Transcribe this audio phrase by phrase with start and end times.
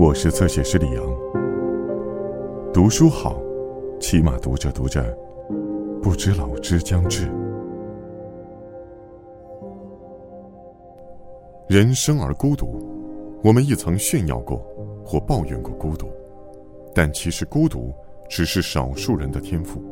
[0.00, 1.04] 我是侧写师李阳。
[2.72, 3.36] 读书好，
[3.98, 5.02] 起码读着读着，
[6.00, 7.28] 不知老之将至。
[11.66, 12.78] 人生而孤独，
[13.42, 14.64] 我们亦曾炫耀过
[15.04, 16.08] 或抱怨过孤独，
[16.94, 17.92] 但其实孤独
[18.28, 19.82] 只是少数人的天赋。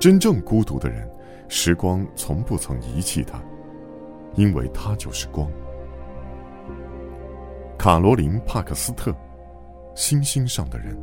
[0.00, 1.08] 真正孤独的人，
[1.46, 3.40] 时光从不曾遗弃他，
[4.34, 5.48] 因为他就是光。
[7.78, 9.14] 卡罗琳·帕克斯特。
[9.96, 10.94] 星星上的人，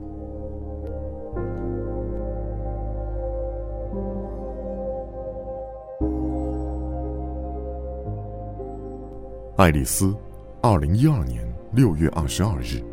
[9.58, 10.16] 爱丽丝，
[10.62, 12.84] 二零一二年六月二十二日，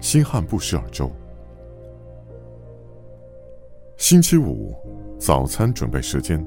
[0.00, 1.08] 新罕布什尔州。
[3.96, 4.74] 星期五，
[5.20, 6.44] 早餐准备时间，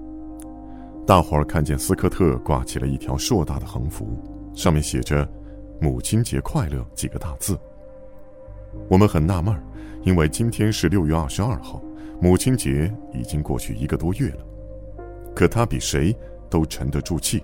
[1.07, 4.05] 大伙儿看见斯科特挂起了一条硕大的横幅，
[4.53, 5.25] 上面写着
[5.79, 7.57] “母亲节快乐”几个大字。
[8.89, 9.55] 我们很纳闷，
[10.03, 11.81] 因为今天是六月二十二号，
[12.21, 14.45] 母亲节已经过去一个多月了。
[15.35, 16.15] 可他比谁
[16.49, 17.43] 都沉得住气，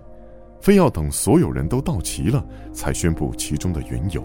[0.60, 4.24] 非要等所有人都到齐了，才宣布其中的缘由。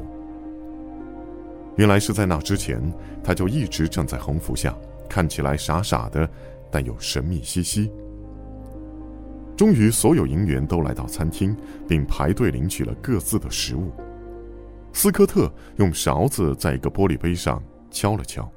[1.77, 2.83] 原来是在那之前，
[3.23, 4.77] 他就一直站在横幅下，
[5.09, 6.29] 看起来傻傻的，
[6.71, 7.91] 但又神秘兮兮。
[9.57, 13.93] 终于，所有营员都来到餐厅，并排队领取了各自的食物。
[14.93, 18.49] 斯科特用勺子在一个玻璃杯上敲了敲。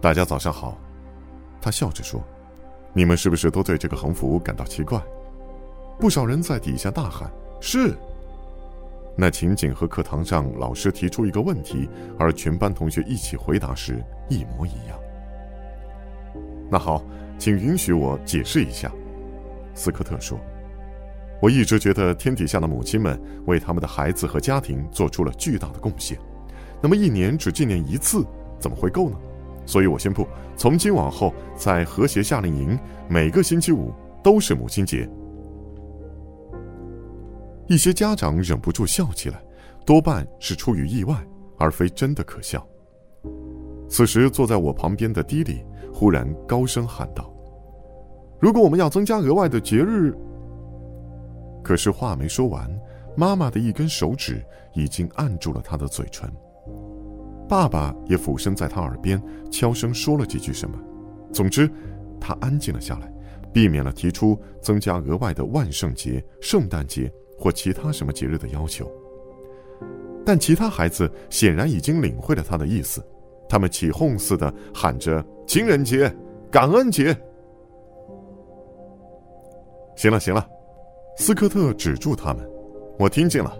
[0.00, 0.76] 大家早上好，
[1.60, 2.22] 他笑着说
[2.92, 5.00] ：“你们是不是都对这个横幅感到奇怪？”
[6.00, 7.30] 不少人在底下大喊
[7.60, 7.94] ：“是！”
[9.16, 14.98] 那情景和课堂上老师提出一个问题，而全班同学一起回答时一模一样。
[16.70, 17.04] 那好，
[17.38, 18.90] 请允许我解释一下，
[19.74, 20.38] 斯科特说。
[21.42, 26.16] 我一直觉得天底下的母亲们为他们的孩子和家庭做出了巨大的贡献，
[26.80, 28.24] 那么一年只纪念一次
[28.60, 29.16] 怎么会够呢？
[29.66, 30.24] 所以我宣布，
[30.56, 33.92] 从今往后，在和谐夏令营每个星期五
[34.22, 35.10] 都是母亲节。
[37.66, 39.42] 一些家长忍不住笑起来，
[39.84, 41.16] 多半是出于意外，
[41.58, 42.64] 而非真的可笑。
[43.88, 47.34] 此时坐在我旁边的迪里忽然高声喊道
[48.38, 50.16] ：“如果我们要增加额外的节日。”
[51.62, 52.70] 可是话没说完，
[53.16, 56.30] 妈妈的一根手指已经按住了他的嘴唇。
[57.48, 60.78] 爸爸也俯身在他耳边悄声说了几句什么。
[61.32, 61.70] 总之，
[62.20, 63.12] 他安静了下来，
[63.52, 68.90] 避免了提出增加额外的万圣节、圣诞节或其他什么节日的要求。
[70.24, 73.04] 但其他孩子显然已经领会了他的意思，
[73.48, 76.14] 他们起哄似的喊着：“情人节、
[76.50, 77.14] 感恩节。”
[79.96, 80.48] 行了，行了。
[81.16, 82.48] 斯科特止住他们，
[82.98, 83.54] 我听见了。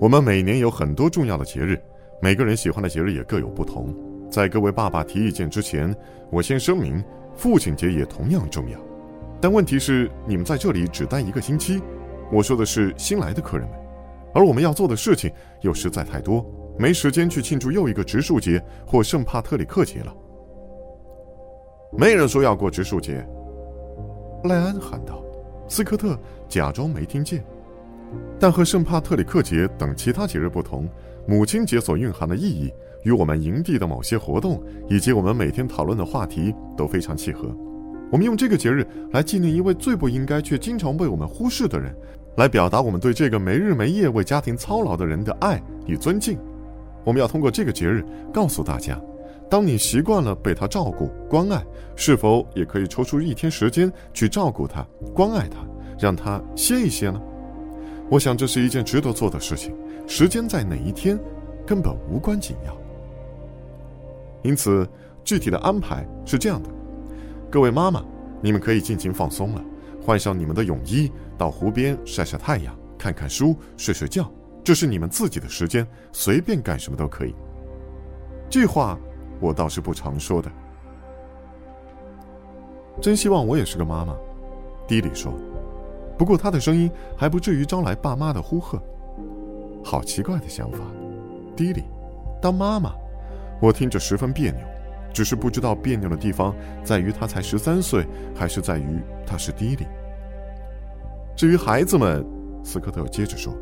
[0.00, 1.80] 我们每年有很多重要的节日，
[2.20, 3.94] 每个人喜欢的节日也各有不同。
[4.30, 5.94] 在各位爸爸提意见之前，
[6.30, 7.02] 我先声明，
[7.34, 8.78] 父亲节也同样重要。
[9.40, 11.82] 但问题是，你们在这里只待一个星期。
[12.30, 13.78] 我说的是新来的客人们，
[14.32, 15.30] 而我们要做的事情
[15.60, 16.46] 又实在太多，
[16.78, 20.14] 没时间去庆祝又一个植树节或圣帕特里克节了。
[21.90, 23.26] 没人说要过植树节，
[24.44, 25.21] 赖安喊道。
[25.72, 26.18] 斯科特
[26.50, 27.42] 假装没听见，
[28.38, 30.86] 但和圣帕特里克节等其他节日不同，
[31.26, 32.70] 母亲节所蕴含的意义
[33.04, 37.48] 与我们营地的某些活动以及我们每天讨论的话题都非常契合。
[38.10, 41.96] 我们用这个节日来纪念一位最不应该却经常被我们忽视的人，
[42.36, 46.38] 来表达我们对这个没日没夜为家庭操劳的人的爱与尊敬。
[47.02, 49.00] 我们要通过这个节日告诉大家。
[49.52, 51.62] 当你习惯了被他照顾、关爱，
[51.94, 54.82] 是否也可以抽出一天时间去照顾他、
[55.14, 55.58] 关爱他，
[55.98, 57.20] 让他歇一歇呢？
[58.08, 59.76] 我想这是一件值得做的事情。
[60.06, 61.20] 时间在哪一天，
[61.66, 62.74] 根本无关紧要。
[64.42, 64.88] 因此，
[65.22, 66.70] 具体的安排是这样的：
[67.50, 68.02] 各位妈妈，
[68.40, 69.62] 你们可以尽情放松了，
[70.00, 74.32] 换上你们的泳衣，到湖边晒晒太阳、看看书、睡睡觉。
[74.64, 77.34] 这是你们自己的时间，随便干什么都可以。
[78.48, 78.98] 这话。
[79.42, 80.48] 我倒是不常说的，
[83.00, 84.16] 真希望我也是个妈妈。
[84.86, 85.32] 迪里说，
[86.16, 88.80] 不过他的声音还不至于招来爸妈的呼喝。
[89.84, 90.78] 好奇怪的想法，
[91.56, 91.82] 迪里，
[92.40, 92.92] 当妈妈，
[93.60, 94.60] 我听着十分别扭。
[95.12, 99.86] 只是不知道别扭的地方在于他才十三岁，还是在于他是迪里。
[101.36, 102.24] 至于孩子们，
[102.62, 103.52] 斯科特接着说，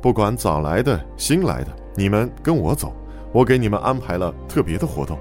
[0.00, 2.92] 不管早来的、新来的，你们跟我走。
[3.32, 5.18] 我给你们安排了特别的活动。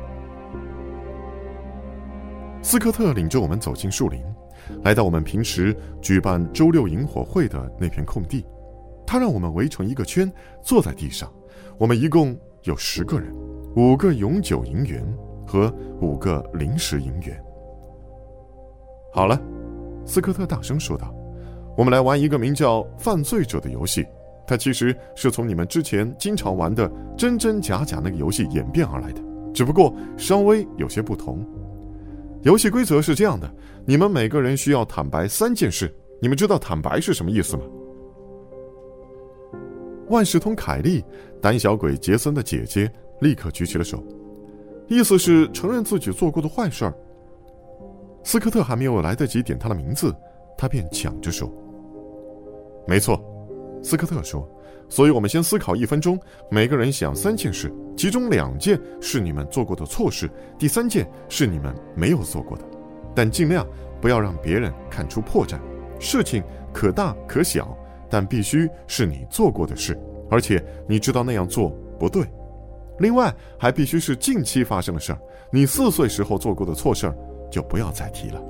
[2.62, 4.22] 斯科特领着我们走进树林，
[4.84, 8.46] 来到我们平时举办周六萤火会的那片空地。
[9.08, 10.32] 他让我们围成一个圈，
[10.62, 11.32] 坐在地上，
[11.78, 13.34] 我们一共有十个人，
[13.76, 15.04] 五个永久银元
[15.46, 17.44] 和五个临时银元。
[19.12, 19.42] 好了，
[20.06, 21.14] 斯科特大声说道
[21.76, 24.06] ：“我们来玩一个名叫‘犯罪者’的游戏。
[24.52, 29.22] 它其实是从你们之前经常玩的‘真真假假’那个游戏演变而来的，
[29.54, 31.42] 只不过稍微有些不同。
[32.42, 33.50] 游戏规则是这样的：
[33.86, 35.90] 你们每个人需要坦白三件事。
[36.22, 37.64] 你们知道坦白是什么意思吗？”
[40.12, 41.02] 万事通凯利，
[41.42, 44.04] 胆小鬼杰森的姐姐，立刻举起了手，
[44.90, 46.94] 意思是承认自己做过的坏事儿。
[48.22, 50.14] 斯科特还没有来得及点他的名字，
[50.58, 51.50] 他便抢着说
[52.86, 53.18] ：“没错。”
[53.84, 54.48] 斯科特说
[54.90, 56.20] ：“所以我们先思考一分钟，
[56.50, 62.64] 每个人想三件事，其中两件是你们做过的错事，第三件是你们没有做过的，
[63.16, 63.68] 但尽量
[64.00, 65.60] 不要让别人看出破绽。
[66.00, 66.44] 事情
[66.74, 67.78] 可大可小。”
[68.14, 69.98] 但必须是你做过的事，
[70.30, 72.22] 而且你知道那样做不对。
[73.00, 75.20] 另外，还必须是近期发生的事儿。
[75.50, 77.16] 你四岁时候做过的错事儿，
[77.50, 78.44] 就不要再提了。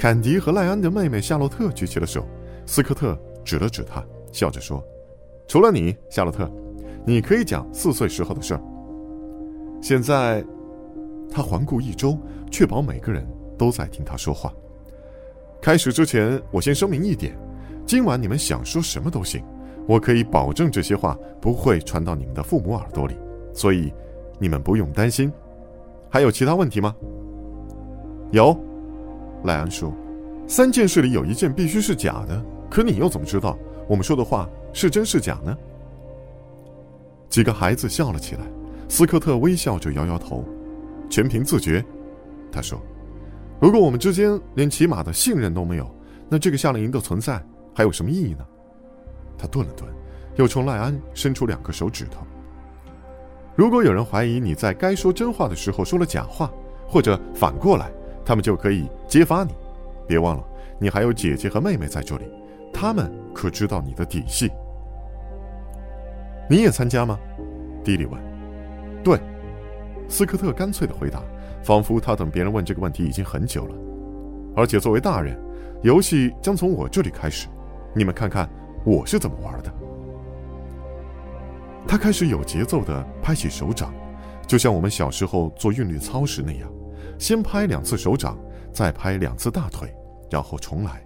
[0.00, 2.24] 坎迪和赖安的妹妹夏洛特举起了手，
[2.64, 3.14] 斯科特
[3.44, 4.02] 指了指他，
[4.32, 4.82] 笑着说
[5.46, 6.50] ：“除了你，夏洛特，
[7.04, 8.60] 你可以讲四岁时候的事儿。”
[9.82, 10.42] 现在，
[11.30, 12.18] 他环顾一周，
[12.50, 14.50] 确保每个人都在听他说话。
[15.60, 17.38] 开始之前，我先声明一点：
[17.84, 19.44] 今晚你们想说什么都行，
[19.86, 23.18] 我可以保证这些话不会传到你们的父母耳朵里，
[23.52, 23.92] 所以
[24.38, 25.30] 你们不用担心。
[26.08, 26.96] 还有其他问题吗？
[28.30, 28.58] 有，
[29.44, 29.92] 莱安说
[30.46, 33.58] ：“三件事里有一件必须是假的，可你又怎么知道
[33.88, 35.56] 我们说的话是真是假呢？”
[37.28, 38.42] 几个孩子笑了起来，
[38.88, 40.44] 斯科特微笑着摇摇头
[41.08, 41.84] ：“全凭自觉。”
[42.50, 42.80] 他说。
[43.60, 45.86] 如果我们之间连起码的信任都没有，
[46.30, 47.44] 那这个夏令营的存在
[47.74, 48.42] 还有什么意义呢？
[49.36, 49.86] 他顿了顿，
[50.36, 52.26] 又冲赖安伸出两个手指头。
[53.54, 56.50] 如果有人怀疑你在该说真话的时候说了假话，
[56.88, 57.92] 或者反过来，
[58.30, 59.52] 他们就可以揭发你。
[60.06, 60.44] 别忘了，
[60.78, 62.30] 你还有姐姐和妹妹在这里，
[62.72, 64.48] 他们可知道你的底细。
[66.48, 67.18] 你也参加吗？
[67.82, 68.22] 迪里问。
[69.02, 69.18] 对，
[70.06, 71.20] 斯科特干脆的回答。
[71.64, 73.74] 仿佛他等别人问这个问题已经很久了，
[74.54, 75.36] 而且作为大人，
[75.82, 77.48] 游戏将从我这里开始。
[77.96, 78.48] 你们看看
[78.84, 79.74] 我是怎么玩的。
[81.84, 83.92] 他开始有节奏地拍起手掌，
[84.46, 86.70] 就像我们小时候做韵律操时那样，
[87.20, 88.38] 先拍两次手掌，
[88.72, 89.94] 再拍两次大腿，
[90.30, 91.04] 然后重来。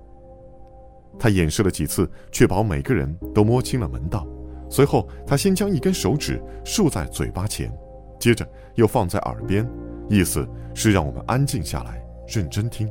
[1.18, 4.24] 他演示了几次，确保每个人都摸清了门道。
[4.70, 7.76] 随后，他先将一根手指竖在嘴巴前，
[8.20, 9.68] 接着又放在耳边。
[10.08, 12.88] 意思是让我们安静下来，认真听。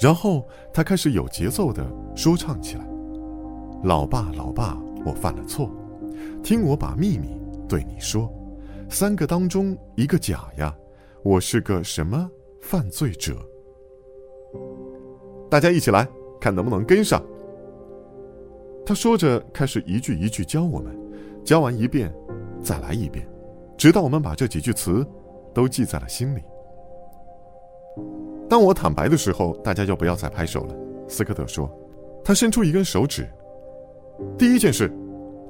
[0.00, 2.86] 然后他开始有节奏的说唱起来
[3.84, 5.70] ：“老爸，老爸，我犯了错，
[6.42, 8.32] 听我把秘密对你说，
[8.88, 10.74] 三个当中一个假呀，
[11.22, 12.28] 我是个什么
[12.60, 13.36] 犯罪者？”
[15.50, 16.08] 大家一起来
[16.40, 17.22] 看能不能跟上。
[18.84, 20.98] 他说着，开始一句一句教我们，
[21.44, 22.12] 教完一遍，
[22.62, 23.28] 再来一遍。
[23.76, 25.06] 直到我们把这几句词
[25.54, 26.42] 都记在了心里。
[28.48, 30.74] 当我坦白的时候，大家就不要再拍手了。
[31.06, 31.70] 斯科特说，
[32.24, 33.28] 他伸出一根手指。
[34.38, 34.90] 第一件事，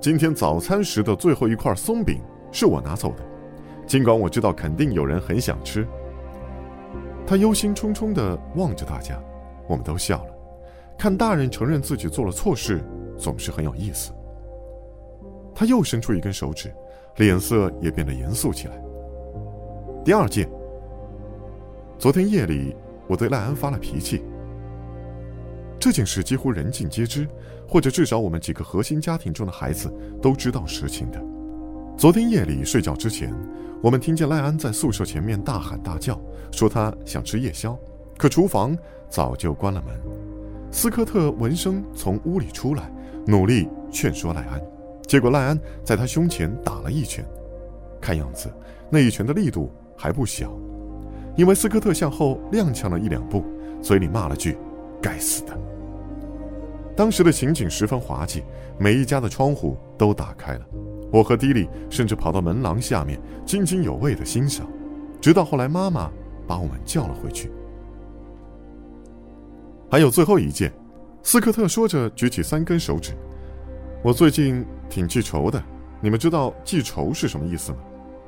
[0.00, 2.20] 今天早餐时的最后一块松饼
[2.52, 3.24] 是我拿走的，
[3.86, 5.86] 尽管我知道肯定有人很想吃。
[7.26, 9.20] 他忧心忡忡地望着大家，
[9.68, 10.34] 我们都笑了。
[10.98, 12.82] 看大人承认自己做了错事，
[13.18, 14.12] 总是很有意思。
[15.54, 16.72] 他又伸出一根手指。
[17.16, 18.80] 脸色也变得严肃起来。
[20.04, 20.48] 第二件，
[21.98, 22.76] 昨天夜里
[23.08, 24.22] 我对赖安发了脾气。
[25.80, 27.26] 这件事几乎人尽皆知，
[27.68, 31.20] 或者至少我们几个核心家庭中的孩子都知道实情的。
[31.98, 33.34] 昨天夜里睡觉之前，
[33.82, 36.16] 我们听见赖安在宿舍前面大喊大叫，
[36.52, 37.76] 说他想吃夜宵，
[38.16, 38.78] 可厨房
[39.10, 40.00] 早就关了门。
[40.70, 42.88] 斯科特闻声从屋里出来，
[43.26, 44.62] 努力劝说赖安。
[45.08, 47.26] 结果赖安在他胸前打了一拳，
[48.00, 48.48] 看样子
[48.88, 50.56] 那一拳的力度还不小，
[51.36, 53.44] 因为斯科特向后踉跄了一两步，
[53.82, 54.56] 嘴里骂了句
[55.02, 55.58] “该死的”。
[56.94, 58.44] 当时的情景十分滑稽，
[58.78, 60.66] 每一家的窗户都打开了，
[61.10, 64.66] 我和迪丽甚至跑到门廊下面津津有味地欣赏，
[65.20, 66.10] 直到后来妈妈
[66.46, 67.50] 把我们叫了回去。
[69.90, 70.70] 还有最后一件，
[71.22, 73.12] 斯科特说着举起三根手指。
[74.02, 75.62] 我最近挺记仇的，
[76.00, 77.78] 你们知道记仇是什么意思吗？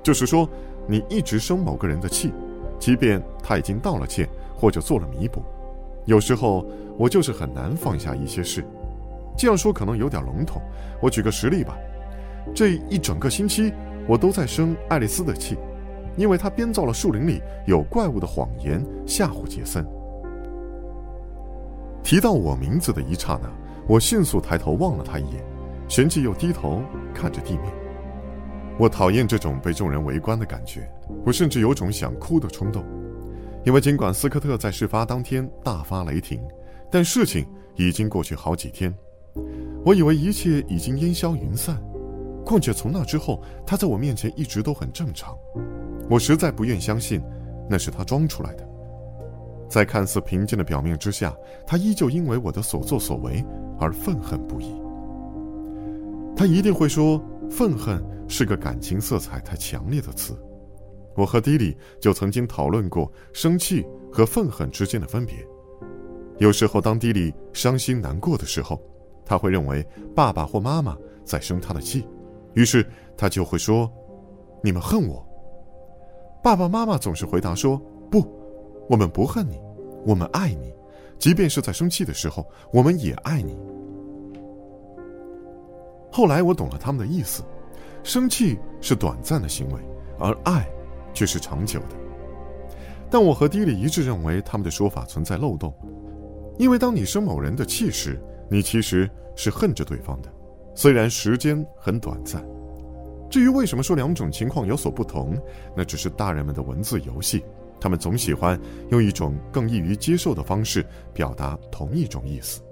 [0.02, 0.48] 就是说，
[0.88, 2.32] 你一直生某个人的气，
[2.78, 5.42] 即便他已经道了歉或者做了弥补。
[6.06, 8.64] 有时候我就是很难放下一些事，
[9.36, 10.62] 这样说可能有点笼统，
[11.02, 11.76] 我举个实例吧。
[12.54, 13.72] 这一整个星期，
[14.08, 15.56] 我都在生爱丽丝的气，
[16.16, 19.84] 因为她编造了树林里有怪物的谎言，吓唬杰森。
[22.02, 23.48] 提到我名字的一刹那，
[23.86, 25.44] 我迅速抬头望了他一眼，
[25.88, 26.82] 旋即又低头
[27.14, 27.64] 看着地面。
[28.78, 30.90] 我讨厌这种被众人围观的感觉，
[31.26, 32.82] 我甚至有种想哭的冲动。
[33.62, 36.40] 因为尽管斯科特在事发当天大发雷霆，
[36.90, 38.92] 但事情已经过去好几天，
[39.84, 41.76] 我以为一切已经烟消云散。
[42.50, 45.38] 况且从那之后，他在我面前一直都很正常，
[46.08, 47.22] 我实在不愿相信
[47.68, 48.68] 那是他装出来的。
[49.68, 51.32] 在看似平静的表面之下，
[51.64, 53.44] 他依旧因为我的所作所为
[53.78, 54.74] 而愤恨不已。
[56.34, 60.36] 他一定会说，愤恨是个感情色彩太强烈的词。
[61.14, 65.36] 我和迪里就曾经讨论过生气和愤恨之间的分别。
[66.38, 68.82] 有时候，当迪里伤心难过的时候，
[69.24, 72.04] 他会认为爸爸或妈妈在生他的气，
[72.54, 73.90] 于是他就会说
[74.62, 75.24] ：“你们恨我。”
[76.42, 77.80] 爸爸妈妈总是回答说
[78.10, 78.20] ：“不。”
[78.88, 79.60] 我们不恨你，
[80.04, 80.74] 我们爱你，
[81.16, 83.56] 即便是在生气的时候，我们也爱你。
[86.10, 87.44] 后来我懂了他们的意思，
[88.02, 89.80] 生气是短暂的行为，
[90.18, 90.68] 而爱
[91.14, 91.96] 却是长久的。
[93.08, 95.72] 但我和迪里一致认为他们的说法存在漏洞，
[96.58, 100.28] 因为当你生某人的气时，你其实是恨着对方的，
[100.80, 102.42] 虽然时间很短暂。
[103.28, 105.36] 至于为什么说两种情况有所不同，
[105.76, 107.44] 那只是大人们的文字游戏。
[107.78, 108.58] 他们总喜欢
[108.88, 110.82] 用一种更易于接受的方式
[111.12, 112.62] 表达同一种意思。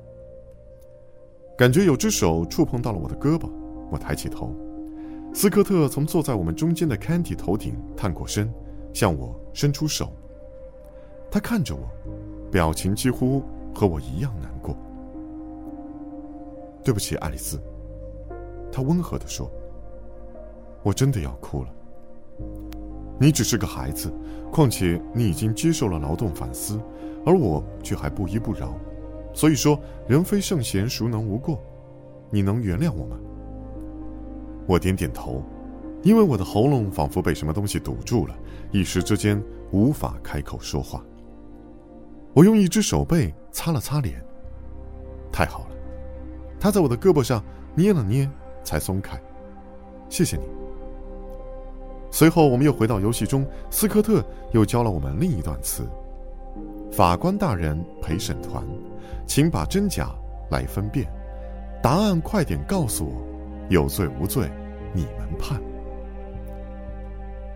[1.55, 3.47] 感觉有只手触碰到了我的胳膊，
[3.91, 4.57] 我抬起头，
[5.35, 8.51] 斯科特从坐在我们中间的 Candy 头顶探过身，
[8.95, 10.11] 向我伸出手。
[11.31, 11.87] 他看着我，
[12.51, 14.75] 表情几乎和我一样难过。
[16.83, 17.61] 对不起，爱丽丝，
[18.71, 19.51] 他温和地说
[20.83, 21.69] ：“我真的要哭了。”
[23.21, 24.13] 你只是个孩子，
[24.53, 26.81] 况且你已经接受了劳动反思，
[27.27, 28.73] 而我却还不依不饶。
[29.35, 31.61] 所以说，人非圣贤，孰能无过？
[32.31, 33.19] 你能原谅我吗？
[34.67, 35.43] 我点点头，
[36.03, 38.37] 因为我的喉咙仿佛被什么东西堵住了，
[38.71, 41.03] 一时之间无法开口说话。
[42.35, 44.25] 我用一只手背擦了擦脸，
[45.33, 45.77] 太好了，
[46.61, 47.43] 他在我的胳膊上
[47.75, 48.31] 捏了捏，
[48.69, 49.19] 才松开。
[50.11, 50.43] 谢谢你。
[52.11, 53.47] 随后，我们又回到游戏中。
[53.71, 54.23] 斯科特
[54.53, 55.89] 又教了我们另一段词
[56.93, 58.63] ：“法官大人，陪审团，
[59.27, 60.11] 请把真假
[60.51, 61.11] 来分辨，
[61.83, 63.23] 答案快点告诉我，
[63.71, 64.51] 有罪无罪，
[64.93, 65.59] 你们判。”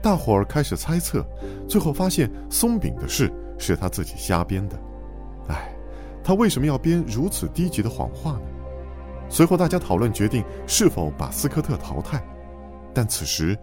[0.00, 1.22] 大伙儿开始猜测，
[1.68, 4.78] 最后发现松饼的事是他自己瞎编的。
[5.48, 5.74] 唉，
[6.24, 8.51] 他为什么要编如此低级的谎话呢？
[9.32, 12.22] 随后，大家讨论决定是否把斯科特淘汰。
[12.92, 13.58] 但此时，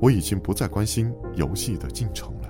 [0.00, 2.48] 我已经不再关心游戏的进程了。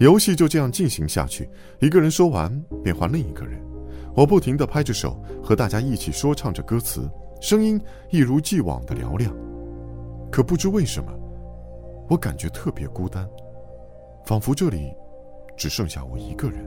[0.00, 1.48] 游戏就这样进行下去，
[1.78, 3.62] 一个人说完便换另一个人。
[4.16, 7.08] 我不停的拍着手，和大家一起说唱着歌词，
[7.40, 9.32] 声音一如既往的嘹亮。
[10.28, 11.12] 可不知为什么，
[12.08, 13.28] 我感觉特别孤单，
[14.24, 14.92] 仿佛这里
[15.56, 16.66] 只剩下我一个人。